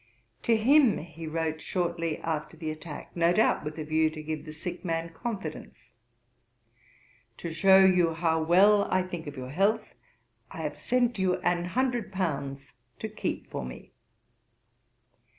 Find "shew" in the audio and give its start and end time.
7.53-7.85